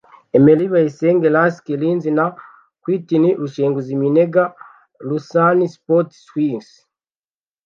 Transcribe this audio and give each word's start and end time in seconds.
Emery 0.37 0.65
Bayisenge 0.73 1.27
(Lask 1.35 1.65
Linz) 1.81 2.03
na 2.17 2.25
Quintin 2.83 3.23
Rushenguziminega 3.41 4.43
(Lausanne 5.07 5.65
Sport/Swiss) 5.75 6.67